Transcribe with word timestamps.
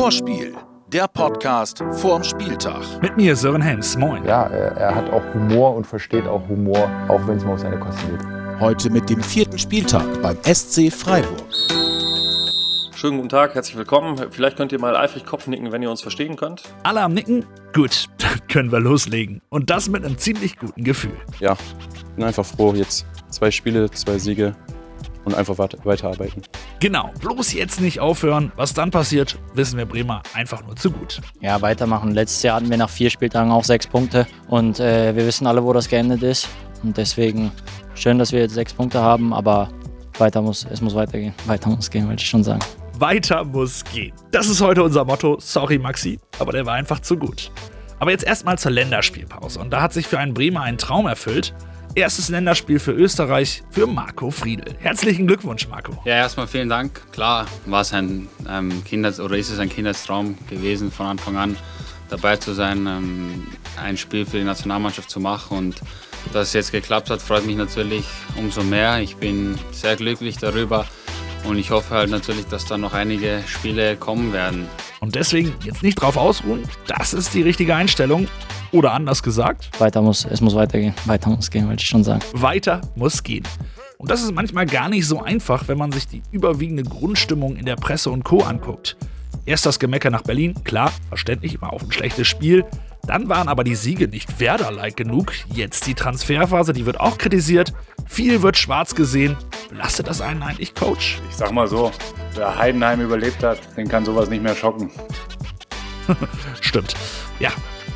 Vorspiel, 0.00 0.54
der 0.88 1.06
Podcast 1.08 1.84
vorm 1.92 2.24
Spieltag. 2.24 3.02
Mit 3.02 3.18
mir 3.18 3.36
Sören 3.36 3.60
Helms, 3.60 3.98
moin. 3.98 4.24
Ja, 4.24 4.44
er, 4.44 4.74
er 4.74 4.94
hat 4.94 5.10
auch 5.12 5.22
Humor 5.34 5.76
und 5.76 5.86
versteht 5.86 6.26
auch 6.26 6.48
Humor, 6.48 6.90
auch 7.08 7.20
wenn 7.26 7.36
es 7.36 7.44
mal 7.44 7.52
auf 7.52 7.60
seine 7.60 7.78
Kosten 7.78 8.08
geht. 8.12 8.60
Heute 8.60 8.88
mit 8.88 9.10
dem 9.10 9.22
vierten 9.22 9.58
Spieltag 9.58 10.06
beim 10.22 10.38
SC 10.42 10.90
Freiburg. 10.90 11.44
Schönen 12.96 13.18
guten 13.18 13.28
Tag, 13.28 13.54
herzlich 13.54 13.76
willkommen. 13.76 14.16
Vielleicht 14.30 14.56
könnt 14.56 14.72
ihr 14.72 14.80
mal 14.80 14.96
eifrig 14.96 15.26
Kopfnicken, 15.26 15.70
wenn 15.70 15.82
ihr 15.82 15.90
uns 15.90 16.00
verstehen 16.00 16.36
könnt. 16.36 16.62
Alle 16.82 17.02
am 17.02 17.12
Nicken? 17.12 17.44
Gut, 17.74 18.06
dann 18.18 18.40
können 18.48 18.72
wir 18.72 18.80
loslegen. 18.80 19.42
Und 19.50 19.68
das 19.68 19.90
mit 19.90 20.02
einem 20.02 20.16
ziemlich 20.16 20.56
guten 20.56 20.82
Gefühl. 20.82 21.18
Ja, 21.40 21.58
bin 22.16 22.24
einfach 22.24 22.46
froh. 22.46 22.72
Jetzt 22.72 23.04
zwei 23.28 23.50
Spiele, 23.50 23.90
zwei 23.90 24.16
Siege 24.16 24.56
und 25.26 25.34
einfach 25.34 25.58
weiterarbeiten. 25.58 26.40
Genau, 26.80 27.10
bloß 27.20 27.52
jetzt 27.52 27.82
nicht 27.82 28.00
aufhören. 28.00 28.52
Was 28.56 28.72
dann 28.72 28.90
passiert, 28.90 29.38
wissen 29.52 29.76
wir 29.76 29.84
Bremer 29.84 30.22
einfach 30.32 30.64
nur 30.64 30.76
zu 30.76 30.90
gut. 30.90 31.20
Ja, 31.42 31.60
weitermachen. 31.60 32.12
Letztes 32.12 32.42
Jahr 32.42 32.56
hatten 32.56 32.70
wir 32.70 32.78
nach 32.78 32.88
vier 32.88 33.10
Spieltagen 33.10 33.52
auch 33.52 33.64
sechs 33.64 33.86
Punkte 33.86 34.26
und 34.48 34.80
äh, 34.80 35.14
wir 35.14 35.26
wissen 35.26 35.46
alle, 35.46 35.62
wo 35.62 35.74
das 35.74 35.90
geendet 35.90 36.22
ist. 36.22 36.48
Und 36.82 36.96
deswegen 36.96 37.52
schön, 37.94 38.18
dass 38.18 38.32
wir 38.32 38.40
jetzt 38.40 38.54
sechs 38.54 38.72
Punkte 38.72 39.02
haben, 39.02 39.34
aber 39.34 39.68
weiter 40.16 40.40
muss, 40.40 40.66
es 40.70 40.80
muss 40.80 40.94
weitergehen. 40.94 41.34
Weiter 41.44 41.68
muss 41.68 41.90
gehen, 41.90 42.08
wollte 42.08 42.22
ich 42.22 42.28
schon 42.30 42.44
sagen. 42.44 42.60
Weiter 42.98 43.44
muss 43.44 43.84
gehen. 43.84 44.14
Das 44.30 44.48
ist 44.48 44.62
heute 44.62 44.82
unser 44.82 45.04
Motto. 45.04 45.36
Sorry, 45.38 45.78
Maxi, 45.78 46.18
aber 46.38 46.52
der 46.52 46.64
war 46.64 46.74
einfach 46.74 47.00
zu 47.00 47.18
gut. 47.18 47.52
Aber 47.98 48.10
jetzt 48.10 48.24
erstmal 48.24 48.56
zur 48.56 48.70
Länderspielpause. 48.70 49.60
Und 49.60 49.70
da 49.70 49.82
hat 49.82 49.92
sich 49.92 50.06
für 50.06 50.18
einen 50.18 50.32
Bremer 50.32 50.62
ein 50.62 50.78
Traum 50.78 51.06
erfüllt. 51.06 51.52
Erstes 51.94 52.28
Länderspiel 52.28 52.78
für 52.78 52.92
Österreich 52.92 53.64
für 53.70 53.86
Marco 53.86 54.30
Friedl. 54.30 54.76
Herzlichen 54.78 55.26
Glückwunsch, 55.26 55.66
Marco. 55.68 55.92
Ja, 56.04 56.14
erstmal 56.14 56.46
vielen 56.46 56.68
Dank. 56.68 57.00
Klar 57.10 57.46
war 57.66 57.80
es 57.80 57.92
ein 57.92 58.28
ähm, 58.48 58.84
Kinders 58.84 59.18
oder 59.18 59.36
ist 59.36 59.50
es 59.50 59.58
ein 59.58 59.68
Kinderstraum 59.68 60.38
gewesen, 60.48 60.92
von 60.92 61.06
Anfang 61.06 61.36
an 61.36 61.56
dabei 62.08 62.36
zu 62.36 62.52
sein, 62.52 62.86
ähm, 62.86 63.46
ein 63.82 63.96
Spiel 63.96 64.24
für 64.24 64.38
die 64.38 64.44
Nationalmannschaft 64.44 65.10
zu 65.10 65.18
machen. 65.18 65.58
Und 65.58 65.80
dass 66.32 66.48
es 66.48 66.52
jetzt 66.54 66.72
geklappt 66.72 67.10
hat, 67.10 67.20
freut 67.20 67.44
mich 67.44 67.56
natürlich 67.56 68.04
umso 68.36 68.62
mehr. 68.62 69.00
Ich 69.00 69.16
bin 69.16 69.58
sehr 69.72 69.96
glücklich 69.96 70.38
darüber. 70.38 70.86
Und 71.44 71.58
ich 71.58 71.70
hoffe 71.70 71.94
halt 71.94 72.10
natürlich, 72.10 72.46
dass 72.46 72.66
da 72.66 72.78
noch 72.78 72.92
einige 72.92 73.42
Spiele 73.46 73.96
kommen 73.96 74.32
werden. 74.32 74.68
Und 75.00 75.16
deswegen 75.16 75.54
jetzt 75.64 75.82
nicht 75.82 75.96
drauf 75.96 76.16
ausruhen. 76.16 76.62
Das 76.86 77.14
ist 77.14 77.34
die 77.34 77.42
richtige 77.42 77.74
Einstellung. 77.74 78.28
Oder 78.72 78.92
anders 78.92 79.22
gesagt. 79.22 79.70
Weiter 79.80 80.02
muss, 80.02 80.24
es 80.24 80.40
muss 80.40 80.54
weitergehen. 80.54 80.94
Weiter 81.06 81.30
muss 81.30 81.50
gehen, 81.50 81.68
wollte 81.68 81.82
ich 81.82 81.88
schon 81.88 82.04
sagen. 82.04 82.20
Weiter 82.32 82.80
muss 82.94 83.22
gehen. 83.22 83.44
Und 83.98 84.10
das 84.10 84.22
ist 84.22 84.32
manchmal 84.32 84.66
gar 84.66 84.88
nicht 84.88 85.06
so 85.06 85.20
einfach, 85.20 85.68
wenn 85.68 85.76
man 85.76 85.92
sich 85.92 86.06
die 86.06 86.22
überwiegende 86.30 86.84
Grundstimmung 86.84 87.56
in 87.56 87.66
der 87.66 87.76
Presse 87.76 88.10
und 88.10 88.24
Co. 88.24 88.40
anguckt. 88.42 88.96
Erst 89.44 89.66
das 89.66 89.78
Gemecker 89.78 90.10
nach 90.10 90.22
Berlin, 90.22 90.54
klar, 90.64 90.92
verständlich, 91.08 91.60
war 91.60 91.72
auch 91.72 91.82
ein 91.82 91.92
schlechtes 91.92 92.28
Spiel. 92.28 92.64
Dann 93.06 93.28
waren 93.28 93.48
aber 93.48 93.64
die 93.64 93.74
Siege 93.74 94.08
nicht 94.08 94.40
Werder-like 94.40 94.96
genug. 94.96 95.32
Jetzt 95.52 95.86
die 95.86 95.94
Transferphase, 95.94 96.72
die 96.72 96.86
wird 96.86 97.00
auch 97.00 97.18
kritisiert. 97.18 97.72
Viel 98.06 98.42
wird 98.42 98.56
schwarz 98.56 98.94
gesehen. 98.94 99.36
Belastet 99.68 100.06
das 100.08 100.20
einen 100.20 100.42
eigentlich, 100.42 100.74
Coach? 100.74 101.18
Ich 101.28 101.36
sag 101.36 101.52
mal 101.52 101.66
so, 101.66 101.90
wer 102.34 102.56
Heidenheim 102.56 103.00
überlebt 103.00 103.42
hat, 103.42 103.58
den 103.76 103.88
kann 103.88 104.04
sowas 104.04 104.30
nicht 104.30 104.42
mehr 104.42 104.54
schocken. 104.54 104.90
Stimmt. 106.60 106.94
Ja. 107.38 107.50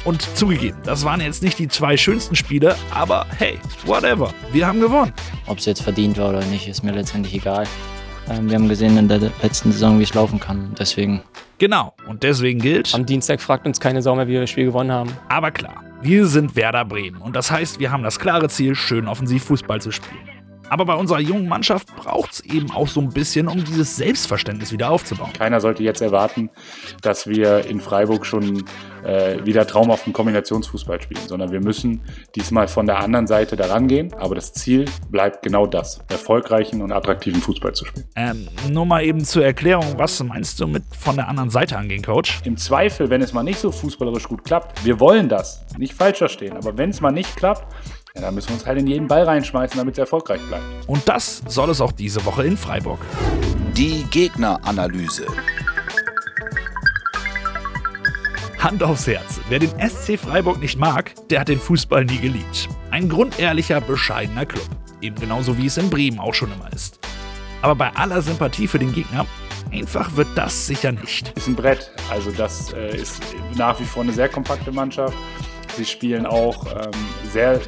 Und 0.04 0.22
zugegeben, 0.36 0.76
das 0.84 1.04
waren 1.04 1.20
jetzt 1.20 1.42
nicht 1.42 1.58
die 1.58 1.68
zwei 1.68 1.96
schönsten 1.96 2.36
Spiele, 2.36 2.76
aber 2.90 3.26
hey, 3.38 3.58
whatever. 3.86 4.34
Wir 4.52 4.66
haben 4.66 4.80
gewonnen. 4.80 5.14
Ob 5.46 5.58
es 5.58 5.64
jetzt 5.64 5.82
verdient 5.82 6.18
war 6.18 6.28
oder 6.28 6.44
nicht, 6.46 6.68
ist 6.68 6.82
mir 6.82 6.92
letztendlich 6.92 7.34
egal. 7.34 7.66
Ähm, 8.28 8.48
wir 8.48 8.56
haben 8.56 8.68
gesehen 8.68 8.96
in 8.98 9.08
der 9.08 9.18
letzten 9.42 9.72
Saison, 9.72 9.98
wie 9.98 10.02
es 10.02 10.12
laufen 10.12 10.40
kann. 10.40 10.74
Deswegen. 10.78 11.22
Genau. 11.58 11.94
Und 12.06 12.22
deswegen 12.22 12.58
gilt. 12.60 12.94
Am 12.94 13.06
Dienstag 13.06 13.40
fragt 13.40 13.66
uns 13.66 13.80
keine 13.80 14.02
Sau 14.02 14.14
mehr, 14.14 14.26
wie 14.28 14.32
wir 14.32 14.42
das 14.42 14.50
Spiel 14.50 14.66
gewonnen 14.66 14.92
haben. 14.92 15.10
Aber 15.28 15.50
klar, 15.50 15.82
wir 16.02 16.26
sind 16.26 16.54
Werder 16.54 16.84
Bremen. 16.84 17.22
Und 17.22 17.34
das 17.34 17.50
heißt, 17.50 17.80
wir 17.80 17.90
haben 17.90 18.02
das 18.02 18.18
klare 18.18 18.48
Ziel, 18.48 18.74
schön 18.74 19.08
offensiv 19.08 19.44
Fußball 19.44 19.80
zu 19.80 19.90
spielen. 19.90 20.33
Aber 20.70 20.84
bei 20.84 20.94
unserer 20.94 21.20
jungen 21.20 21.48
Mannschaft 21.48 21.94
braucht 21.96 22.32
es 22.32 22.40
eben 22.40 22.70
auch 22.70 22.88
so 22.88 23.00
ein 23.00 23.10
bisschen, 23.10 23.48
um 23.48 23.64
dieses 23.64 23.96
Selbstverständnis 23.96 24.72
wieder 24.72 24.90
aufzubauen. 24.90 25.32
Keiner 25.32 25.60
sollte 25.60 25.82
jetzt 25.82 26.00
erwarten, 26.00 26.50
dass 27.02 27.26
wir 27.26 27.66
in 27.66 27.80
Freiburg 27.80 28.24
schon 28.26 28.64
äh, 29.04 29.44
wieder 29.44 29.66
traumhaften 29.66 30.12
Kombinationsfußball 30.12 31.00
spielen, 31.02 31.20
sondern 31.26 31.52
wir 31.52 31.60
müssen 31.60 32.00
diesmal 32.34 32.68
von 32.68 32.86
der 32.86 32.98
anderen 32.98 33.26
Seite 33.26 33.56
daran 33.56 33.88
gehen. 33.88 34.12
Aber 34.14 34.34
das 34.34 34.52
Ziel 34.52 34.86
bleibt 35.10 35.42
genau 35.42 35.66
das, 35.66 36.00
erfolgreichen 36.08 36.82
und 36.82 36.92
attraktiven 36.92 37.40
Fußball 37.40 37.74
zu 37.74 37.84
spielen. 37.84 38.06
Ähm, 38.16 38.48
nur 38.70 38.86
mal 38.86 39.04
eben 39.04 39.24
zur 39.24 39.44
Erklärung, 39.44 39.94
was 39.98 40.22
meinst 40.22 40.60
du 40.60 40.66
mit 40.66 40.82
von 40.98 41.16
der 41.16 41.28
anderen 41.28 41.50
Seite 41.50 41.76
angehen, 41.76 42.02
Coach? 42.02 42.40
Im 42.44 42.56
Zweifel, 42.56 43.10
wenn 43.10 43.22
es 43.22 43.32
mal 43.32 43.42
nicht 43.42 43.58
so 43.58 43.70
fußballerisch 43.70 44.28
gut 44.28 44.44
klappt, 44.44 44.84
wir 44.84 44.98
wollen 45.00 45.28
das, 45.28 45.64
nicht 45.76 45.94
falsch 45.94 46.18
verstehen, 46.18 46.56
aber 46.56 46.78
wenn 46.78 46.90
es 46.90 47.00
mal 47.00 47.10
nicht 47.10 47.36
klappt, 47.36 47.66
ja, 48.16 48.20
dann 48.20 48.34
müssen 48.36 48.50
wir 48.50 48.54
uns 48.54 48.64
halt 48.66 48.78
in 48.78 48.86
jeden 48.86 49.08
Ball 49.08 49.24
reinschmeißen, 49.24 49.76
damit 49.76 49.94
es 49.94 49.98
erfolgreich 49.98 50.40
bleibt. 50.46 50.62
Und 50.86 51.08
das 51.08 51.42
soll 51.48 51.70
es 51.70 51.80
auch 51.80 51.90
diese 51.90 52.24
Woche 52.24 52.46
in 52.46 52.56
Freiburg. 52.56 53.00
Die 53.76 54.04
Gegneranalyse. 54.08 55.26
Hand 58.60 58.84
aufs 58.84 59.08
Herz. 59.08 59.40
Wer 59.48 59.58
den 59.58 59.70
SC 59.80 60.16
Freiburg 60.16 60.60
nicht 60.60 60.78
mag, 60.78 61.12
der 61.28 61.40
hat 61.40 61.48
den 61.48 61.58
Fußball 61.58 62.04
nie 62.04 62.18
geliebt. 62.18 62.68
Ein 62.92 63.08
grundehrlicher, 63.08 63.80
bescheidener 63.80 64.46
Club. 64.46 64.68
Eben 65.00 65.16
genauso 65.16 65.58
wie 65.58 65.66
es 65.66 65.76
in 65.76 65.90
Bremen 65.90 66.20
auch 66.20 66.34
schon 66.34 66.52
immer 66.52 66.72
ist. 66.72 67.00
Aber 67.62 67.74
bei 67.74 67.90
aller 67.96 68.22
Sympathie 68.22 68.68
für 68.68 68.78
den 68.78 68.92
Gegner, 68.92 69.26
einfach 69.72 70.14
wird 70.14 70.28
das 70.36 70.68
sicher 70.68 70.92
nicht. 70.92 71.36
Ist 71.36 71.48
ein 71.48 71.56
Brett. 71.56 71.90
Also 72.08 72.30
das 72.30 72.72
äh, 72.74 72.96
ist 72.96 73.20
nach 73.56 73.80
wie 73.80 73.84
vor 73.84 74.04
eine 74.04 74.12
sehr 74.12 74.28
kompakte 74.28 74.70
Mannschaft. 74.70 75.16
Sie 75.76 75.84
spielen 75.84 76.26
auch 76.26 76.66
ähm, 76.66 76.90
sehr 77.32 77.60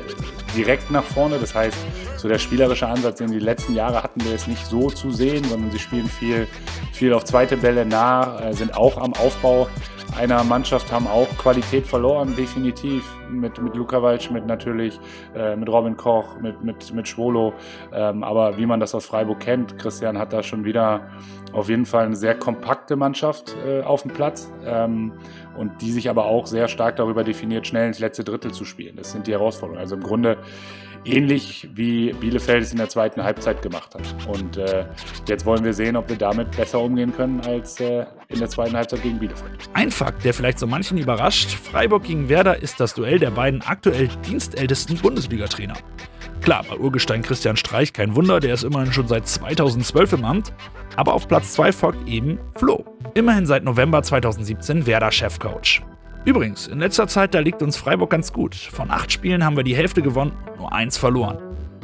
direkt 0.56 0.90
nach 0.90 1.04
vorne. 1.04 1.38
Das 1.38 1.54
heißt, 1.54 1.76
so 2.16 2.28
der 2.28 2.38
spielerische 2.38 2.86
Ansatz, 2.86 3.20
in 3.20 3.30
den 3.30 3.40
letzten 3.40 3.74
Jahre 3.74 4.02
hatten 4.02 4.24
wir 4.24 4.32
es 4.32 4.46
nicht 4.46 4.64
so 4.66 4.88
zu 4.88 5.10
sehen, 5.10 5.44
sondern 5.44 5.70
sie 5.70 5.78
spielen 5.78 6.08
viel, 6.08 6.46
viel 6.92 7.12
auf 7.12 7.24
zweite 7.24 7.56
Bälle 7.56 7.84
nah, 7.84 8.40
äh, 8.40 8.52
sind 8.54 8.76
auch 8.76 8.96
am 8.96 9.12
Aufbau 9.14 9.68
einer 10.16 10.42
Mannschaft, 10.44 10.90
haben 10.90 11.06
auch 11.06 11.28
Qualität 11.36 11.86
verloren, 11.86 12.34
definitiv. 12.36 13.04
Mit, 13.28 13.60
mit 13.60 13.74
Luka 13.74 14.00
Waldschmidt 14.02 14.46
natürlich, 14.46 14.98
äh, 15.34 15.56
mit 15.56 15.68
Robin 15.68 15.96
Koch, 15.96 16.40
mit, 16.40 16.62
mit, 16.62 16.94
mit 16.94 17.08
Schwolo. 17.08 17.52
Ähm, 17.92 18.22
aber 18.22 18.56
wie 18.56 18.66
man 18.66 18.80
das 18.80 18.94
aus 18.94 19.04
Freiburg 19.04 19.40
kennt, 19.40 19.76
Christian 19.78 20.16
hat 20.16 20.32
da 20.32 20.42
schon 20.42 20.64
wieder 20.64 21.08
auf 21.56 21.70
jeden 21.70 21.86
Fall 21.86 22.04
eine 22.04 22.16
sehr 22.16 22.34
kompakte 22.34 22.96
Mannschaft 22.96 23.56
äh, 23.66 23.80
auf 23.80 24.02
dem 24.02 24.10
Platz 24.10 24.52
ähm, 24.64 25.12
und 25.56 25.80
die 25.80 25.90
sich 25.90 26.10
aber 26.10 26.26
auch 26.26 26.46
sehr 26.46 26.68
stark 26.68 26.96
darüber 26.96 27.24
definiert, 27.24 27.66
schnell 27.66 27.88
ins 27.88 27.98
letzte 27.98 28.24
Drittel 28.24 28.52
zu 28.52 28.66
spielen. 28.66 28.96
Das 28.96 29.12
sind 29.12 29.26
die 29.26 29.32
Herausforderungen. 29.32 29.80
Also 29.80 29.94
im 29.94 30.02
Grunde 30.02 30.36
ähnlich 31.06 31.66
wie 31.72 32.12
Bielefeld 32.12 32.62
es 32.62 32.72
in 32.72 32.78
der 32.78 32.90
zweiten 32.90 33.22
Halbzeit 33.24 33.62
gemacht 33.62 33.94
hat. 33.94 34.02
Und 34.28 34.58
äh, 34.58 34.84
jetzt 35.26 35.46
wollen 35.46 35.64
wir 35.64 35.72
sehen, 35.72 35.96
ob 35.96 36.10
wir 36.10 36.16
damit 36.16 36.54
besser 36.54 36.78
umgehen 36.80 37.14
können 37.16 37.40
als 37.40 37.80
äh, 37.80 38.04
in 38.28 38.38
der 38.38 38.50
zweiten 38.50 38.76
Halbzeit 38.76 39.02
gegen 39.02 39.18
Bielefeld. 39.18 39.70
Ein 39.72 39.90
Fakt, 39.90 40.26
der 40.26 40.34
vielleicht 40.34 40.58
so 40.58 40.66
manchen 40.66 40.98
überrascht: 40.98 41.48
Freiburg 41.48 42.02
gegen 42.02 42.28
Werder 42.28 42.60
ist 42.62 42.80
das 42.80 42.92
Duell 42.92 43.18
der 43.18 43.30
beiden 43.30 43.62
aktuell 43.62 44.08
dienstältesten 44.26 44.98
Bundesliga-Trainer. 44.98 45.74
Klar, 46.42 46.64
bei 46.68 46.76
Urgestein 46.76 47.22
Christian 47.22 47.56
Streich 47.56 47.92
kein 47.92 48.14
Wunder, 48.14 48.40
der 48.40 48.54
ist 48.54 48.62
immerhin 48.62 48.92
schon 48.92 49.08
seit 49.08 49.26
2012 49.26 50.12
im 50.14 50.24
Amt. 50.24 50.52
Aber 50.96 51.14
auf 51.14 51.28
Platz 51.28 51.52
2 51.54 51.72
folgt 51.72 52.08
eben 52.08 52.38
Flo. 52.54 52.84
Immerhin 53.14 53.46
seit 53.46 53.64
November 53.64 54.02
2017 54.02 54.86
Werder-Chefcoach. 54.86 55.82
Übrigens, 56.24 56.66
in 56.66 56.80
letzter 56.80 57.06
Zeit, 57.06 57.34
da 57.34 57.38
liegt 57.38 57.62
uns 57.62 57.76
Freiburg 57.76 58.10
ganz 58.10 58.32
gut. 58.32 58.54
Von 58.54 58.90
acht 58.90 59.12
Spielen 59.12 59.44
haben 59.44 59.56
wir 59.56 59.64
die 59.64 59.76
Hälfte 59.76 60.02
gewonnen, 60.02 60.32
nur 60.58 60.72
eins 60.72 60.98
verloren. 60.98 61.38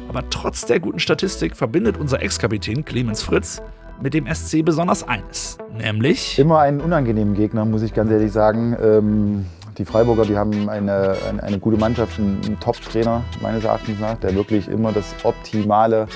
Aber 0.09 0.29
trotz 0.29 0.65
der 0.65 0.79
guten 0.79 0.99
Statistik 0.99 1.55
verbindet 1.55 1.97
unser 1.97 2.21
Ex-Kapitän 2.21 2.83
Clemens 2.85 3.23
Fritz 3.23 3.61
mit 4.01 4.13
dem 4.13 4.27
SC 4.33 4.63
besonders 4.63 5.07
eines, 5.07 5.57
nämlich... 5.77 6.37
Immer 6.37 6.59
einen 6.59 6.81
unangenehmen 6.81 7.35
Gegner, 7.35 7.63
muss 7.63 7.83
ich 7.83 7.93
ganz 7.93 8.11
ehrlich 8.11 8.31
sagen. 8.31 8.75
Ähm, 8.81 9.45
die 9.77 9.85
Freiburger, 9.85 10.25
die 10.25 10.37
haben 10.37 10.69
eine, 10.69 11.15
eine, 11.27 11.43
eine 11.43 11.59
gute 11.59 11.77
Mannschaft, 11.77 12.19
einen, 12.19 12.57
Top-Trainer 12.59 13.23
meines 13.41 13.63
Erachtens 13.63 13.99
nach, 13.99 14.15
der 14.15 14.35
wirklich 14.35 14.67
immer 14.67 14.91
das 14.91 15.13
Optimale 15.23 16.07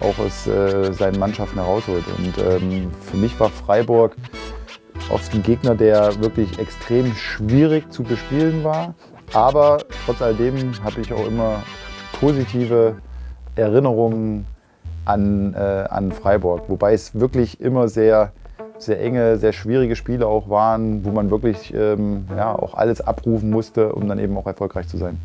auch 0.00 0.18
aus 0.18 0.46
äh, 0.46 0.92
seinen 0.92 1.18
Mannschaften 1.18 1.56
herausholt. 1.56 2.04
Und 2.18 2.38
ähm, 2.38 2.90
für 3.00 3.16
mich 3.16 3.38
war 3.38 3.48
Freiburg 3.50 4.16
oft 5.10 5.34
ein 5.34 5.42
Gegner, 5.42 5.74
der 5.74 6.20
wirklich 6.20 6.58
extrem 6.58 7.14
schwierig 7.14 7.90
zu 7.92 8.02
bespielen 8.02 8.64
war. 8.64 8.94
Aber 9.32 9.78
trotz 10.04 10.22
alledem 10.22 10.72
habe 10.82 11.00
ich 11.00 11.12
auch 11.12 11.26
immer 11.26 11.62
positive 12.20 12.96
Erinnerungen 13.56 14.46
an, 15.04 15.54
äh, 15.54 15.58
an 15.58 16.12
Freiburg. 16.12 16.64
Wobei 16.68 16.94
es 16.94 17.18
wirklich 17.18 17.60
immer 17.60 17.88
sehr, 17.88 18.32
sehr 18.84 19.00
enge, 19.00 19.38
sehr 19.38 19.52
schwierige 19.52 19.96
Spiele 19.96 20.26
auch 20.26 20.48
waren, 20.48 21.04
wo 21.04 21.10
man 21.10 21.30
wirklich 21.30 21.72
ähm, 21.74 22.26
ja, 22.36 22.52
auch 22.52 22.74
alles 22.74 23.00
abrufen 23.00 23.50
musste, 23.50 23.92
um 23.92 24.08
dann 24.08 24.18
eben 24.18 24.36
auch 24.36 24.46
erfolgreich 24.46 24.88
zu 24.88 24.96
sein. 24.96 25.18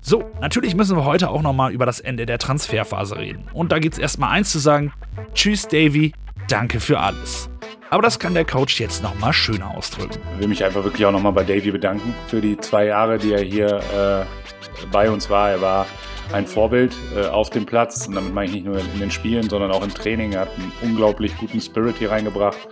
So, 0.00 0.22
natürlich 0.40 0.74
müssen 0.74 0.96
wir 0.96 1.04
heute 1.04 1.30
auch 1.30 1.40
nochmal 1.40 1.72
über 1.72 1.86
das 1.86 2.00
Ende 2.00 2.26
der 2.26 2.38
Transferphase 2.38 3.16
reden. 3.16 3.44
Und 3.54 3.72
da 3.72 3.78
gibt 3.78 3.94
es 3.94 3.98
erstmal 3.98 4.30
eins 4.30 4.50
zu 4.50 4.58
sagen: 4.58 4.92
Tschüss, 5.32 5.66
Davy, 5.66 6.12
danke 6.48 6.78
für 6.80 7.00
alles. 7.00 7.48
Aber 7.90 8.02
das 8.02 8.18
kann 8.18 8.34
der 8.34 8.44
Coach 8.44 8.80
jetzt 8.80 9.02
nochmal 9.02 9.32
schöner 9.32 9.76
ausdrücken. 9.76 10.18
Ich 10.34 10.40
will 10.40 10.48
mich 10.48 10.64
einfach 10.64 10.84
wirklich 10.84 11.06
auch 11.06 11.12
nochmal 11.12 11.32
bei 11.32 11.44
Davy 11.44 11.70
bedanken 11.70 12.14
für 12.26 12.40
die 12.40 12.58
zwei 12.58 12.86
Jahre, 12.86 13.18
die 13.18 13.32
er 13.32 13.40
hier 13.40 13.76
äh, 13.76 14.86
bei 14.90 15.10
uns 15.10 15.30
war. 15.30 15.50
Er 15.50 15.60
war 15.60 15.86
ein 16.32 16.46
Vorbild 16.46 16.96
äh, 17.16 17.26
auf 17.26 17.50
dem 17.50 17.66
Platz 17.66 18.06
und 18.06 18.14
damit 18.14 18.34
meine 18.34 18.48
ich 18.48 18.54
nicht 18.54 18.66
nur 18.66 18.78
in 18.78 19.00
den 19.00 19.10
Spielen, 19.10 19.48
sondern 19.48 19.70
auch 19.70 19.82
im 19.82 19.92
Training. 19.92 20.32
Er 20.32 20.40
hat 20.42 20.50
einen 20.56 20.72
unglaublich 20.82 21.36
guten 21.38 21.60
Spirit 21.60 21.96
hier 21.98 22.10
reingebracht 22.10 22.68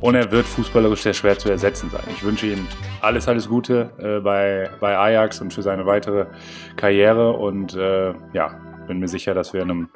und 0.00 0.14
er 0.14 0.30
wird 0.30 0.46
fußballerisch 0.46 1.02
sehr 1.02 1.14
schwer 1.14 1.38
zu 1.38 1.50
ersetzen 1.50 1.90
sein. 1.90 2.02
Ich 2.10 2.22
wünsche 2.22 2.46
ihm 2.46 2.66
alles, 3.00 3.28
alles 3.28 3.48
Gute 3.48 3.90
äh, 3.98 4.20
bei, 4.20 4.70
bei 4.80 4.96
Ajax 4.96 5.40
und 5.40 5.52
für 5.52 5.62
seine 5.62 5.86
weitere 5.86 6.26
Karriere 6.76 7.32
und 7.32 7.74
äh, 7.74 8.12
ja, 8.32 8.60
bin 8.86 8.98
mir 8.98 9.08
sicher, 9.08 9.34
dass 9.34 9.52
wir 9.52 9.62
in 9.62 9.70
einem 9.70 9.88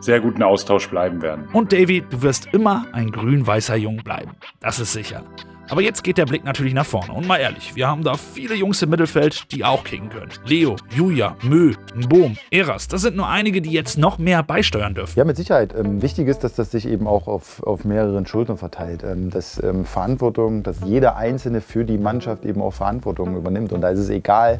sehr 0.00 0.20
guten 0.20 0.42
Austausch 0.42 0.88
bleiben 0.88 1.22
werden. 1.22 1.48
Und 1.52 1.72
Davy, 1.72 2.02
du 2.08 2.22
wirst 2.22 2.48
immer 2.52 2.86
ein 2.92 3.10
grün-weißer 3.10 3.76
Jung 3.76 3.98
bleiben. 3.98 4.32
Das 4.58 4.80
ist 4.80 4.92
sicher. 4.92 5.22
Aber 5.70 5.82
jetzt 5.82 6.02
geht 6.02 6.18
der 6.18 6.26
Blick 6.26 6.42
natürlich 6.42 6.74
nach 6.74 6.84
vorne. 6.84 7.12
Und 7.12 7.28
mal 7.28 7.36
ehrlich, 7.36 7.76
wir 7.76 7.86
haben 7.86 8.02
da 8.02 8.14
viele 8.14 8.56
Jungs 8.56 8.82
im 8.82 8.90
Mittelfeld, 8.90 9.52
die 9.52 9.64
auch 9.64 9.84
kicken 9.84 10.08
können. 10.08 10.32
Leo, 10.44 10.74
Julia, 10.90 11.36
Mö, 11.42 11.74
Boom, 12.08 12.36
Eras, 12.50 12.88
das 12.88 13.02
sind 13.02 13.14
nur 13.16 13.28
einige, 13.28 13.62
die 13.62 13.70
jetzt 13.70 13.96
noch 13.96 14.18
mehr 14.18 14.42
beisteuern 14.42 14.94
dürfen. 14.94 15.16
Ja, 15.16 15.24
mit 15.24 15.36
Sicherheit. 15.36 15.72
Ähm, 15.78 16.02
wichtig 16.02 16.26
ist, 16.26 16.42
dass 16.42 16.54
das 16.54 16.72
sich 16.72 16.88
eben 16.88 17.06
auch 17.06 17.28
auf, 17.28 17.62
auf 17.62 17.84
mehreren 17.84 18.26
Schultern 18.26 18.58
verteilt. 18.58 19.04
Ähm, 19.04 19.30
dass 19.30 19.62
ähm, 19.62 19.84
Verantwortung, 19.84 20.64
dass 20.64 20.80
jeder 20.84 21.14
Einzelne 21.14 21.60
für 21.60 21.84
die 21.84 21.98
Mannschaft 21.98 22.44
eben 22.44 22.60
auch 22.60 22.72
Verantwortung 22.72 23.36
übernimmt. 23.36 23.72
Und 23.72 23.80
da 23.82 23.90
ist 23.90 24.00
es 24.00 24.08
egal, 24.08 24.58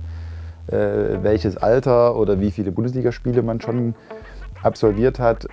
äh, 0.68 0.76
welches 1.22 1.56
Alter 1.56 2.14
oder 2.14 2.38
wie 2.38 2.52
viele 2.52 2.70
Bundesligaspiele 2.70 3.42
man 3.42 3.60
schon 3.60 3.96
absolviert 4.62 5.18
hat. 5.18 5.46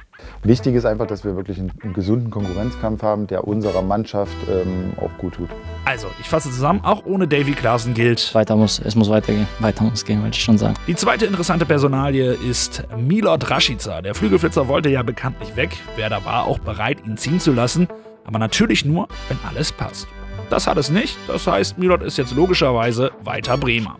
Wichtig 0.43 0.75
ist 0.75 0.85
einfach, 0.85 1.07
dass 1.07 1.23
wir 1.23 1.35
wirklich 1.35 1.59
einen, 1.59 1.71
einen 1.83 1.93
gesunden 1.93 2.29
Konkurrenzkampf 2.29 3.03
haben, 3.03 3.27
der 3.27 3.47
unserer 3.47 3.81
Mannschaft 3.81 4.35
ähm, 4.49 4.93
auch 4.97 5.15
gut 5.17 5.35
tut. 5.35 5.49
Also, 5.85 6.07
ich 6.19 6.27
fasse 6.27 6.49
zusammen, 6.49 6.81
auch 6.83 7.05
ohne 7.05 7.27
Davy 7.27 7.53
Klaassen 7.53 7.93
gilt. 7.93 8.33
Weiter 8.33 8.55
muss, 8.55 8.79
es 8.79 8.95
muss 8.95 9.09
weitergehen. 9.09 9.47
Weiter 9.59 9.83
muss 9.83 10.03
gehen, 10.03 10.21
wollte 10.21 10.35
ich 10.35 10.43
schon 10.43 10.57
sagen. 10.57 10.75
Die 10.87 10.95
zweite 10.95 11.25
interessante 11.25 11.65
Personalie 11.65 12.33
ist 12.33 12.83
Milot 12.97 13.49
Rashica. 13.49 14.01
Der 14.01 14.15
Flügelflitzer 14.15 14.67
wollte 14.67 14.89
ja 14.89 15.03
bekanntlich 15.03 15.55
weg. 15.55 15.77
Werder 15.95 16.25
war 16.25 16.45
auch 16.45 16.59
bereit, 16.59 17.05
ihn 17.05 17.17
ziehen 17.17 17.39
zu 17.39 17.53
lassen. 17.53 17.87
Aber 18.25 18.39
natürlich 18.39 18.83
nur, 18.83 19.07
wenn 19.29 19.37
alles 19.47 19.71
passt. 19.71 20.07
Das 20.49 20.67
hat 20.67 20.77
es 20.77 20.89
nicht. 20.89 21.17
Das 21.27 21.47
heißt, 21.47 21.77
Milot 21.77 22.01
ist 22.03 22.17
jetzt 22.17 22.35
logischerweise 22.35 23.11
weiter 23.23 23.57
Bremer. 23.57 23.97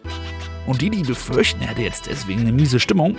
Und 0.65 0.81
die, 0.81 0.89
die 0.89 1.03
befürchten, 1.03 1.61
er 1.61 1.69
hätte 1.69 1.81
jetzt 1.81 2.07
deswegen 2.07 2.41
eine 2.41 2.51
miese 2.51 2.79
Stimmung, 2.79 3.15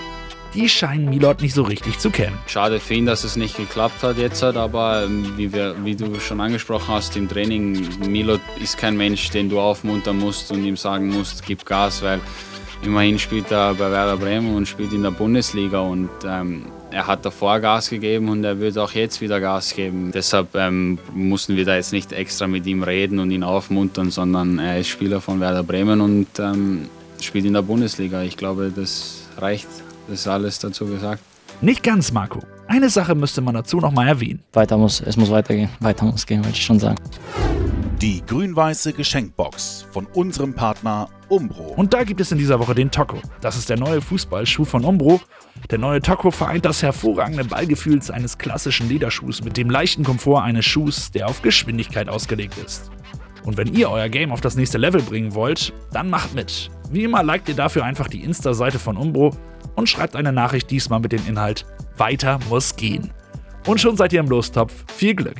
die 0.58 0.68
scheinen 0.68 1.08
Milot 1.08 1.40
nicht 1.40 1.54
so 1.54 1.62
richtig 1.62 1.98
zu 1.98 2.10
kennen. 2.10 2.36
Schade 2.46 2.80
für 2.80 2.94
ihn, 2.94 3.06
dass 3.06 3.22
es 3.22 3.36
nicht 3.36 3.56
geklappt 3.56 4.02
hat 4.02 4.18
jetzt, 4.18 4.42
aber 4.42 5.04
ähm, 5.04 5.32
wie, 5.36 5.52
wir, 5.52 5.76
wie 5.84 5.94
du 5.94 6.18
schon 6.18 6.40
angesprochen 6.40 6.88
hast 6.88 7.16
im 7.16 7.28
Training, 7.28 7.88
Milot 8.08 8.40
ist 8.60 8.76
kein 8.76 8.96
Mensch, 8.96 9.30
den 9.30 9.48
du 9.48 9.60
aufmuntern 9.60 10.18
musst 10.18 10.50
und 10.50 10.64
ihm 10.64 10.76
sagen 10.76 11.10
musst, 11.10 11.46
gib 11.46 11.64
Gas, 11.64 12.02
weil 12.02 12.20
immerhin 12.82 13.18
spielt 13.18 13.50
er 13.52 13.74
bei 13.74 13.90
Werder 13.90 14.16
Bremen 14.16 14.56
und 14.56 14.66
spielt 14.66 14.92
in 14.92 15.02
der 15.02 15.12
Bundesliga 15.12 15.80
und 15.80 16.10
ähm, 16.26 16.66
er 16.90 17.06
hat 17.06 17.24
davor 17.24 17.60
Gas 17.60 17.90
gegeben 17.90 18.28
und 18.28 18.42
er 18.42 18.58
wird 18.58 18.78
auch 18.78 18.92
jetzt 18.92 19.20
wieder 19.20 19.40
Gas 19.40 19.74
geben. 19.74 20.10
Deshalb 20.12 20.56
ähm, 20.56 20.98
mussten 21.14 21.54
wir 21.54 21.66
da 21.66 21.76
jetzt 21.76 21.92
nicht 21.92 22.12
extra 22.12 22.48
mit 22.48 22.66
ihm 22.66 22.82
reden 22.82 23.20
und 23.20 23.30
ihn 23.30 23.44
aufmuntern, 23.44 24.10
sondern 24.10 24.58
er 24.58 24.80
ist 24.80 24.88
Spieler 24.88 25.20
von 25.20 25.38
Werder 25.38 25.62
Bremen 25.62 26.00
und 26.00 26.26
ähm, 26.40 26.88
spielt 27.20 27.44
in 27.44 27.52
der 27.52 27.62
Bundesliga. 27.62 28.22
Ich 28.22 28.36
glaube, 28.36 28.72
das 28.74 29.22
reicht. 29.36 29.68
Ist 30.08 30.26
alles 30.26 30.58
dazu 30.58 30.86
gesagt. 30.86 31.22
Nicht 31.60 31.82
ganz, 31.82 32.12
Marco. 32.12 32.40
Eine 32.66 32.88
Sache 32.88 33.14
müsste 33.14 33.40
man 33.40 33.54
dazu 33.54 33.78
noch 33.78 33.92
mal 33.92 34.08
erwähnen. 34.08 34.42
Weiter 34.52 34.78
muss, 34.78 35.00
es 35.00 35.16
muss 35.16 35.30
weitergehen. 35.30 35.68
Weiter 35.80 36.04
muss 36.06 36.26
gehen, 36.26 36.44
wollte 36.44 36.56
ich 36.56 36.64
schon 36.64 36.78
sagen. 36.78 36.96
Die 38.00 38.22
grün-weiße 38.24 38.92
Geschenkbox 38.92 39.86
von 39.90 40.06
unserem 40.14 40.54
Partner 40.54 41.08
Umbro. 41.28 41.74
Und 41.76 41.92
da 41.92 42.04
gibt 42.04 42.20
es 42.20 42.30
in 42.32 42.38
dieser 42.38 42.58
Woche 42.58 42.74
den 42.74 42.90
Tocco. 42.90 43.18
Das 43.40 43.56
ist 43.56 43.68
der 43.68 43.78
neue 43.78 44.00
Fußballschuh 44.00 44.64
von 44.64 44.84
Umbro. 44.84 45.20
Der 45.70 45.78
neue 45.78 46.00
Tocco 46.00 46.30
vereint 46.30 46.64
das 46.64 46.82
hervorragende 46.82 47.44
Ballgefühl 47.44 48.00
eines 48.12 48.38
klassischen 48.38 48.88
Lederschuhs 48.88 49.42
mit 49.42 49.56
dem 49.56 49.68
leichten 49.68 50.04
Komfort 50.04 50.42
eines 50.42 50.64
Schuhs, 50.64 51.10
der 51.10 51.26
auf 51.26 51.42
Geschwindigkeit 51.42 52.08
ausgelegt 52.08 52.56
ist. 52.64 52.90
Und 53.44 53.56
wenn 53.56 53.74
ihr 53.74 53.90
euer 53.90 54.08
Game 54.08 54.30
auf 54.30 54.40
das 54.40 54.56
nächste 54.56 54.78
Level 54.78 55.02
bringen 55.02 55.34
wollt, 55.34 55.72
dann 55.92 56.08
macht 56.08 56.34
mit. 56.34 56.70
Wie 56.90 57.04
immer 57.04 57.22
liked 57.22 57.48
ihr 57.48 57.54
dafür 57.54 57.84
einfach 57.84 58.08
die 58.08 58.22
Insta-Seite 58.22 58.78
von 58.78 58.96
Umbro 58.96 59.34
und 59.78 59.88
schreibt 59.88 60.16
eine 60.16 60.32
Nachricht 60.32 60.72
diesmal 60.72 60.98
mit 60.98 61.12
dem 61.12 61.24
Inhalt 61.28 61.64
Weiter 61.96 62.40
muss 62.48 62.74
gehen. 62.74 63.12
Und 63.64 63.80
schon 63.80 63.96
seid 63.96 64.12
ihr 64.12 64.18
im 64.18 64.28
Lostopf. 64.28 64.72
Viel 64.92 65.14
Glück! 65.14 65.36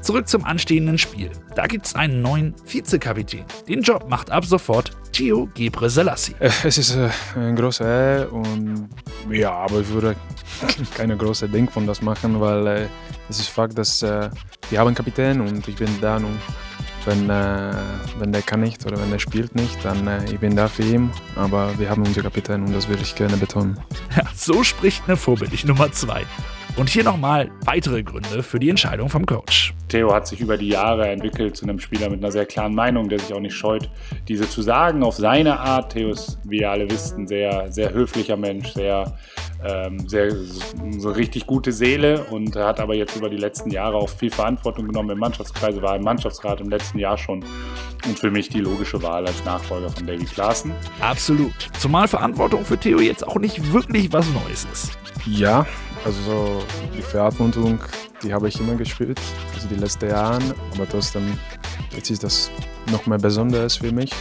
Zurück 0.00 0.28
zum 0.28 0.44
anstehenden 0.44 0.96
Spiel. 0.96 1.30
Da 1.54 1.66
gibt 1.66 1.84
es 1.84 1.94
einen 1.94 2.22
neuen 2.22 2.54
Vizekapitän. 2.66 3.44
Den 3.68 3.82
Job 3.82 4.08
macht 4.08 4.30
ab 4.30 4.46
sofort 4.46 4.92
Theo 5.12 5.48
Gebre 5.54 5.90
Selassie. 5.90 6.34
Es 6.40 6.78
ist 6.78 6.96
äh, 6.96 7.10
ein 7.36 7.54
großer 7.54 7.84
Ehre 7.84 8.28
und 8.30 8.88
ja, 9.30 9.52
aber 9.52 9.80
ich 9.80 9.88
würde 9.88 10.16
keine 10.96 11.16
große 11.16 11.48
Ding 11.48 11.68
von 11.70 11.86
das 11.86 12.00
machen, 12.00 12.40
weil 12.40 12.66
äh, 12.66 12.86
es 13.28 13.40
ist 13.40 13.48
Fakt, 13.48 13.76
dass 13.76 14.02
äh, 14.02 14.30
wir 14.70 14.78
haben 14.78 14.88
einen 14.88 14.96
Kapitän 14.96 15.40
und 15.42 15.68
ich 15.68 15.76
bin 15.76 15.88
da 16.00 16.16
und 16.16 16.38
wenn, 17.06 17.30
äh, 17.30 17.72
wenn 18.18 18.32
der 18.32 18.42
kann 18.42 18.60
nicht 18.60 18.84
oder 18.86 18.98
wenn 19.00 19.10
der 19.10 19.18
spielt 19.18 19.54
nicht, 19.54 19.84
dann 19.84 20.06
äh, 20.06 20.24
ich 20.26 20.38
bin 20.38 20.56
da 20.56 20.68
für 20.68 20.82
ihn. 20.82 21.10
Aber 21.36 21.78
wir 21.78 21.90
haben 21.90 22.02
unseren 22.02 22.24
Kapitän 22.24 22.64
und 22.64 22.72
das 22.72 22.88
würde 22.88 23.02
ich 23.02 23.14
gerne 23.14 23.36
betonen. 23.36 23.78
Ja, 24.16 24.24
so 24.34 24.62
spricht 24.64 25.02
eine 25.06 25.16
vorbildlich 25.16 25.64
Nummer 25.64 25.90
2. 25.90 26.24
Und 26.76 26.88
hier 26.88 27.04
nochmal 27.04 27.52
weitere 27.64 28.02
Gründe 28.02 28.42
für 28.42 28.58
die 28.58 28.68
Entscheidung 28.68 29.08
vom 29.08 29.24
Coach. 29.26 29.74
Theo 29.88 30.12
hat 30.12 30.26
sich 30.26 30.40
über 30.40 30.56
die 30.56 30.70
Jahre 30.70 31.06
entwickelt 31.06 31.56
zu 31.56 31.64
einem 31.64 31.78
Spieler 31.78 32.10
mit 32.10 32.18
einer 32.18 32.32
sehr 32.32 32.46
klaren 32.46 32.74
Meinung, 32.74 33.08
der 33.08 33.20
sich 33.20 33.32
auch 33.32 33.40
nicht 33.40 33.54
scheut, 33.54 33.88
diese 34.26 34.48
zu 34.48 34.60
sagen 34.60 35.04
auf 35.04 35.14
seine 35.14 35.60
Art. 35.60 35.92
Theo 35.92 36.10
ist, 36.10 36.36
wie 36.42 36.62
ihr 36.62 36.70
alle 36.70 36.90
wisst, 36.90 37.16
ein 37.16 37.28
sehr, 37.28 37.70
sehr 37.70 37.92
höflicher 37.92 38.36
Mensch, 38.36 38.72
sehr, 38.72 39.16
ähm, 39.64 40.08
sehr 40.08 40.32
so 40.98 41.10
richtig 41.10 41.46
gute 41.46 41.70
Seele 41.70 42.24
und 42.24 42.56
hat 42.56 42.80
aber 42.80 42.96
jetzt 42.96 43.14
über 43.14 43.30
die 43.30 43.36
letzten 43.36 43.70
Jahre 43.70 43.96
auch 43.96 44.08
viel 44.08 44.32
Verantwortung 44.32 44.88
genommen 44.88 45.10
im 45.10 45.18
Mannschaftskreis, 45.18 45.80
war 45.80 45.94
im 45.94 46.02
Mannschaftsrat 46.02 46.60
im 46.60 46.70
letzten 46.70 46.98
Jahr 46.98 47.16
schon 47.16 47.44
und 48.04 48.18
für 48.18 48.32
mich 48.32 48.48
die 48.48 48.60
logische 48.60 49.00
Wahl 49.00 49.24
als 49.24 49.44
Nachfolger 49.44 49.90
von 49.90 50.08
Davy 50.08 50.24
Klaassen. 50.24 50.72
Absolut. 51.00 51.54
Zumal 51.78 52.08
Verantwortung 52.08 52.64
für 52.64 52.76
Theo 52.76 52.98
jetzt 52.98 53.24
auch 53.24 53.36
nicht 53.36 53.72
wirklich 53.72 54.12
was 54.12 54.26
Neues 54.30 54.66
ist. 54.72 54.98
Ja, 55.24 55.64
also 56.04 56.62
die 56.96 57.02
Verantwortung, 57.02 57.78
die 58.22 58.32
habe 58.32 58.48
ich 58.48 58.60
immer 58.60 58.74
gespielt, 58.74 59.20
also 59.54 59.68
die 59.68 59.76
letzten 59.76 60.08
Jahre, 60.08 60.40
aber 60.74 60.88
trotzdem, 60.88 61.38
jetzt 61.94 62.10
ist 62.10 62.22
das 62.22 62.50
noch 62.90 63.06
mehr 63.06 63.18
Besonderes 63.18 63.76
für 63.76 63.92
mich. 63.92 64.12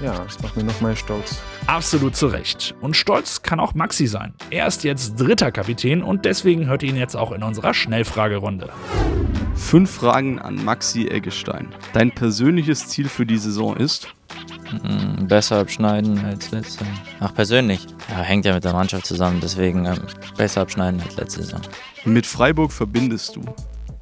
Ja, 0.00 0.24
es 0.28 0.40
macht 0.40 0.56
mich 0.56 0.64
noch 0.64 0.80
mehr 0.80 0.94
stolz. 0.94 1.40
Absolut 1.66 2.14
zu 2.14 2.28
Recht. 2.28 2.74
Und 2.80 2.96
stolz 2.96 3.42
kann 3.42 3.58
auch 3.58 3.74
Maxi 3.74 4.06
sein. 4.06 4.32
Er 4.50 4.66
ist 4.68 4.84
jetzt 4.84 5.16
dritter 5.16 5.50
Kapitän 5.50 6.02
und 6.02 6.24
deswegen 6.24 6.66
hört 6.66 6.84
ihr 6.84 6.90
ihn 6.90 6.96
jetzt 6.96 7.16
auch 7.16 7.32
in 7.32 7.42
unserer 7.42 7.74
Schnellfragerunde. 7.74 8.68
Fünf 9.56 9.90
Fragen 9.90 10.38
an 10.38 10.64
Maxi 10.64 11.08
Eggestein. 11.08 11.68
Dein 11.92 12.12
persönliches 12.12 12.86
Ziel 12.86 13.08
für 13.08 13.26
die 13.26 13.38
Saison 13.38 13.76
ist? 13.76 14.08
Mm, 14.72 15.26
besser 15.26 15.58
abschneiden 15.58 16.24
als 16.24 16.50
letzte. 16.50 16.84
Ach, 17.20 17.34
persönlich. 17.34 17.86
Ja, 18.10 18.18
hängt 18.18 18.44
ja 18.44 18.54
mit 18.54 18.64
der 18.64 18.72
Mannschaft 18.72 19.06
zusammen, 19.06 19.40
deswegen 19.42 19.86
ähm, 19.86 19.98
besser 20.36 20.62
abschneiden 20.62 21.00
als 21.00 21.16
letzte 21.16 21.42
Saison. 21.42 21.60
Mit 22.04 22.26
Freiburg 22.26 22.72
verbindest 22.72 23.36
du? 23.36 23.42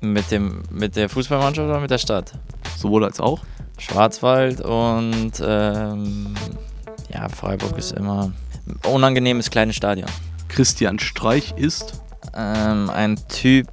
Mit, 0.01 0.31
dem, 0.31 0.63
mit 0.71 0.97
der 0.97 1.09
Fußballmannschaft 1.09 1.69
oder 1.69 1.81
mit 1.81 1.91
der 1.91 1.99
Stadt? 1.99 2.33
Sowohl 2.77 3.05
als 3.05 3.21
auch? 3.21 3.41
Schwarzwald 3.79 4.61
und 4.61 5.33
ähm, 5.43 6.35
ja, 7.13 7.29
Freiburg 7.29 7.77
ist 7.79 7.93
immer 7.93 8.33
ein 8.67 8.93
unangenehmes 8.93 9.51
kleines 9.51 9.77
Stadion. 9.77 10.09
Christian 10.49 10.99
Streich 10.99 11.55
ist? 11.57 12.03
Ähm, 12.35 12.91
ein 12.91 13.17
Typ, 13.29 13.69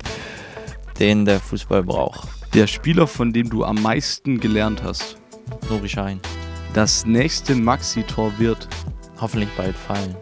den 1.00 1.25
der 1.25 1.39
Fußball 1.39 1.83
braucht. 1.83 2.27
Der 2.53 2.67
Spieler, 2.67 3.07
von 3.07 3.33
dem 3.33 3.50
du 3.50 3.63
am 3.63 3.81
meisten 3.81 4.39
gelernt 4.39 4.83
hast? 4.83 5.17
Nuri 5.69 5.89
Schein. 5.89 6.19
Das 6.73 7.05
nächste 7.05 7.53
Maxi-Tor 7.53 8.33
wird 8.39 8.67
hoffentlich 9.21 9.49
bald 9.55 9.75
fallen. 9.75 10.15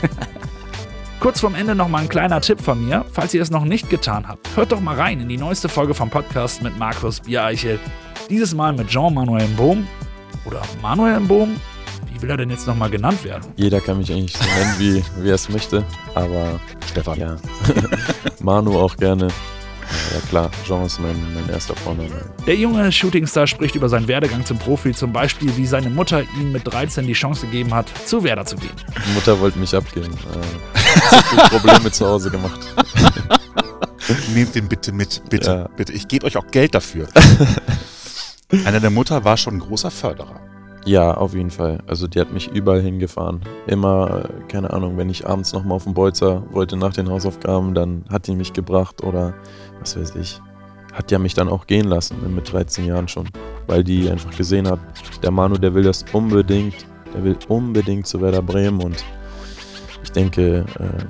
Kurz 1.20 1.40
vorm 1.40 1.54
Ende 1.54 1.74
noch 1.74 1.88
mal 1.88 2.02
ein 2.02 2.08
kleiner 2.08 2.40
Tipp 2.40 2.60
von 2.60 2.86
mir, 2.86 3.04
falls 3.12 3.34
ihr 3.34 3.42
es 3.42 3.50
noch 3.50 3.64
nicht 3.64 3.90
getan 3.90 4.26
habt. 4.26 4.56
Hört 4.56 4.72
doch 4.72 4.80
mal 4.80 4.96
rein 4.96 5.20
in 5.20 5.28
die 5.28 5.36
neueste 5.36 5.68
Folge 5.68 5.94
vom 5.94 6.08
Podcast 6.08 6.62
mit 6.62 6.78
Markus 6.78 7.20
Biereichel. 7.20 7.78
Dieses 8.30 8.54
Mal 8.54 8.72
mit 8.72 8.88
Jean-Manuel 8.88 9.46
Bohm. 9.56 9.86
Oder 10.46 10.62
Manuel 10.80 11.20
Bohm? 11.20 11.60
Wie 12.12 12.22
will 12.22 12.30
er 12.30 12.36
denn 12.38 12.50
jetzt 12.50 12.66
nochmal 12.66 12.88
genannt 12.88 13.24
werden? 13.24 13.52
Jeder 13.56 13.80
kann 13.80 13.98
mich 13.98 14.10
eigentlich 14.10 14.34
so 14.34 14.44
nennen, 14.44 14.74
wie, 14.78 15.04
wie 15.22 15.28
er 15.28 15.34
es 15.34 15.48
möchte. 15.50 15.84
Aber 16.14 16.58
Stefan. 16.90 17.18
ja. 17.18 17.36
Manu 18.40 18.78
auch 18.78 18.96
gerne. 18.96 19.28
Ja 20.14 20.20
klar, 20.28 20.48
Jean 20.64 20.84
ist 20.86 21.00
mein, 21.00 21.16
mein 21.34 21.48
erster 21.48 21.74
Vorname. 21.74 22.08
Der 22.46 22.54
junge 22.54 22.92
Shootingstar 22.92 23.48
spricht 23.48 23.74
über 23.74 23.88
seinen 23.88 24.06
Werdegang 24.06 24.44
zum 24.46 24.58
Profi, 24.60 24.92
zum 24.92 25.12
Beispiel 25.12 25.56
wie 25.56 25.66
seine 25.66 25.90
Mutter 25.90 26.22
ihm 26.38 26.52
mit 26.52 26.62
13 26.72 27.04
die 27.04 27.14
Chance 27.14 27.46
gegeben 27.46 27.74
hat, 27.74 27.86
zu 28.06 28.22
Werder 28.22 28.44
zu 28.44 28.54
gehen. 28.54 28.70
Die 29.08 29.12
Mutter 29.12 29.40
wollte 29.40 29.58
mich 29.58 29.74
abgeben. 29.74 30.12
Äh, 30.14 31.10
so 31.10 31.16
viel 31.20 31.58
Probleme 31.58 31.90
zu 31.90 32.06
Hause 32.06 32.30
gemacht. 32.30 32.60
Nehmt 34.34 34.54
den 34.54 34.68
bitte 34.68 34.92
mit, 34.92 35.20
bitte, 35.30 35.50
Ja. 35.50 35.68
bitte. 35.76 35.92
Ich 35.92 36.06
gebe 36.06 36.26
euch 36.26 36.36
auch 36.36 36.46
Geld 36.48 36.76
dafür. 36.76 37.08
Einer 38.64 38.78
der 38.78 38.90
Mutter 38.90 39.24
war 39.24 39.36
schon 39.36 39.54
ein 39.54 39.60
großer 39.60 39.90
Förderer. 39.90 40.38
Ja, 40.84 41.14
auf 41.14 41.34
jeden 41.34 41.50
Fall. 41.50 41.78
Also 41.86 42.06
die 42.06 42.20
hat 42.20 42.32
mich 42.32 42.48
überall 42.48 42.80
hingefahren. 42.82 43.40
Immer, 43.66 44.24
äh, 44.24 44.48
keine 44.48 44.70
Ahnung, 44.70 44.98
wenn 44.98 45.08
ich 45.08 45.26
abends 45.26 45.54
nochmal 45.54 45.76
auf 45.76 45.84
den 45.84 45.94
Bolzer 45.94 46.42
wollte 46.52 46.76
nach 46.76 46.92
den 46.92 47.08
Hausaufgaben, 47.08 47.74
dann 47.74 48.04
hat 48.10 48.26
die 48.26 48.36
mich 48.36 48.52
gebracht 48.52 49.02
oder 49.02 49.34
was 49.80 49.96
weiß 49.96 50.14
ich. 50.16 50.40
Hat 50.92 51.10
ja 51.10 51.18
mich 51.18 51.32
dann 51.32 51.48
auch 51.48 51.66
gehen 51.66 51.86
lassen, 51.86 52.20
ne, 52.22 52.28
mit 52.28 52.52
13 52.52 52.84
Jahren 52.84 53.08
schon. 53.08 53.28
Weil 53.66 53.82
die 53.82 54.10
einfach 54.10 54.36
gesehen 54.36 54.68
hat, 54.68 54.78
der 55.22 55.30
Manu, 55.30 55.56
der 55.56 55.74
will 55.74 55.84
das 55.84 56.04
unbedingt, 56.12 56.86
der 57.14 57.24
will 57.24 57.36
unbedingt 57.48 58.06
zu 58.06 58.20
Werder 58.20 58.42
Bremen 58.42 58.82
und 58.82 59.02
ich 60.02 60.12
denke, 60.12 60.66
ähm, 60.78 61.08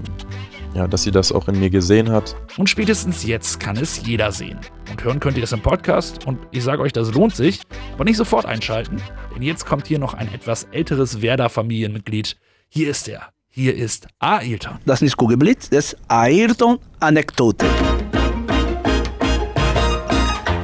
ja, 0.75 0.88
dass 0.88 1.04
sie 1.04 1.11
das 1.11 1.33
auch 1.33 1.49
in 1.49 1.59
mir 1.59 1.71
gesehen 1.71 2.11
hat. 2.11 2.37
Und 2.57 2.69
spätestens 2.69 3.25
jetzt 3.25 3.61
kann 3.61 3.76
es 3.76 4.04
jeder 4.04 4.33
sehen. 4.33 4.59
Und 4.90 5.02
hören 5.04 5.21
könnt 5.21 5.37
ihr 5.38 5.45
es 5.45 5.52
im 5.52 5.62
Podcast. 5.62 6.26
Und 6.26 6.38
ich 6.50 6.64
sage 6.64 6.83
euch, 6.83 6.93
das 6.93 7.12
lohnt 7.12 7.35
sich. 7.35 7.61
Aber 7.95 8.04
nicht 8.04 8.16
sofort 8.16 8.47
einschalten, 8.47 9.00
denn 9.35 9.43
jetzt 9.43 9.66
kommt 9.66 9.87
hier 9.87 9.99
noch 9.99 10.14
ein 10.14 10.33
etwas 10.33 10.64
älteres 10.73 11.23
Werder-Familienmitglied. 11.23 12.37
Hier 12.69 12.90
ist 12.90 13.09
er. 13.09 13.28
Hier 13.49 13.76
ist 13.76 14.09
Ailton. 14.19 14.78
Das 14.85 14.97
ist 14.97 15.02
nicht 15.02 15.16
Kugelblitz, 15.16 15.71
das 15.71 15.93
ist 15.93 15.97
Ayrton-Anekdote. 16.09 17.66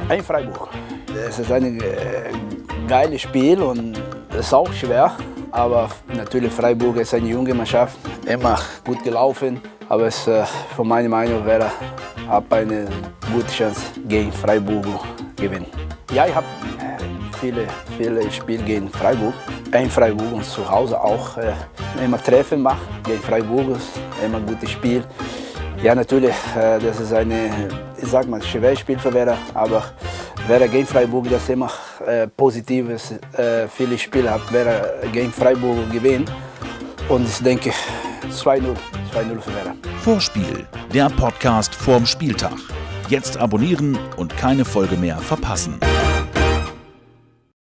Ein 0.09 0.21
Freiburg. 0.21 0.67
Das 1.15 1.39
ist 1.39 1.49
ein 1.49 1.79
äh, 1.79 2.31
geiles 2.89 3.21
Spiel 3.21 3.61
und 3.61 3.97
es 4.31 4.47
ist 4.47 4.53
auch 4.53 4.71
schwer. 4.73 5.15
Aber 5.51 5.89
natürlich 6.13 6.51
Freiburg 6.51 6.97
ist 6.97 7.13
eine 7.13 7.29
junge 7.29 7.53
Mannschaft, 7.53 7.97
immer 8.25 8.59
gut 8.83 9.01
gelaufen. 9.03 9.61
Aber 9.91 10.07
es, 10.07 10.25
äh, 10.25 10.45
von 10.73 10.87
meiner 10.87 11.09
Meinung 11.09 11.45
wäre, 11.45 11.69
habe 12.25 12.55
eine 12.55 12.87
gute 13.33 13.51
Chance 13.51 13.81
gegen 14.07 14.31
Freiburg 14.31 14.85
gewinnen. 15.35 15.65
Ja, 16.13 16.25
ich 16.25 16.33
habe 16.33 16.45
viele, 17.41 17.67
viele 17.97 18.31
Spiele 18.31 18.63
gegen 18.63 18.87
Freiburg. 18.87 19.33
In 19.73 19.89
Freiburg 19.89 20.31
und 20.31 20.45
zu 20.45 20.63
Hause 20.69 20.97
auch 20.97 21.35
äh, 21.35 21.51
immer 22.01 22.23
Treffen 22.23 22.61
machen 22.61 22.87
gegen 23.03 23.21
Freiburg. 23.21 23.81
Immer 24.25 24.37
ein 24.37 24.45
gutes 24.45 24.71
Spiel. 24.71 25.03
Ja, 25.83 25.93
natürlich, 25.93 26.35
äh, 26.57 26.79
das 26.79 27.01
ist 27.01 27.11
eine, 27.11 27.49
ich 28.01 28.07
sag 28.07 28.29
mal, 28.29 28.41
schweres 28.41 28.79
Spiel 28.79 28.97
für 28.97 29.13
Werder, 29.13 29.37
aber 29.53 29.83
Werder 30.47 30.69
gegen 30.69 30.87
Freiburg, 30.87 31.29
das 31.29 31.41
ist 31.43 31.49
immer 31.49 31.69
äh, 32.07 32.27
positives. 32.27 33.11
Äh, 33.35 33.67
viele 33.67 33.97
Spiele 33.97 34.31
hat 34.31 34.53
Werder 34.53 35.01
gegen 35.11 35.33
Freiburg 35.33 35.91
gewinnen 35.91 36.31
und 37.09 37.27
ich 37.27 37.43
denke 37.43 37.71
2-0, 38.29 38.73
2-0 39.13 39.41
für 39.41 39.53
Werder. 39.55 39.75
Vorspiel, 40.01 40.65
der 40.93 41.09
Podcast 41.09 41.75
vorm 41.75 42.05
Spieltag. 42.05 42.53
Jetzt 43.09 43.37
abonnieren 43.37 43.97
und 44.15 44.35
keine 44.37 44.63
Folge 44.63 44.95
mehr 44.95 45.17
verpassen. 45.17 45.79